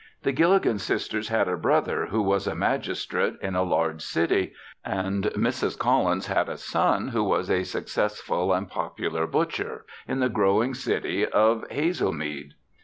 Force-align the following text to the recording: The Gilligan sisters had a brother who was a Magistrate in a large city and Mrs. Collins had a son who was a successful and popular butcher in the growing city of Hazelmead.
The 0.23 0.31
Gilligan 0.31 0.79
sisters 0.79 1.27
had 1.27 1.47
a 1.47 1.55
brother 1.55 2.07
who 2.07 2.23
was 2.23 2.47
a 2.47 2.55
Magistrate 2.55 3.35
in 3.39 3.53
a 3.53 3.61
large 3.61 4.01
city 4.01 4.53
and 4.83 5.25
Mrs. 5.35 5.77
Collins 5.77 6.25
had 6.25 6.49
a 6.49 6.57
son 6.57 7.09
who 7.09 7.23
was 7.23 7.51
a 7.51 7.61
successful 7.63 8.51
and 8.51 8.67
popular 8.67 9.27
butcher 9.27 9.85
in 10.07 10.19
the 10.19 10.27
growing 10.27 10.73
city 10.73 11.23
of 11.27 11.65
Hazelmead. 11.69 12.55